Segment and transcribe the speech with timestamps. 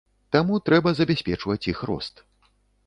[0.35, 2.15] Таму трэба забяспечваць іх рост.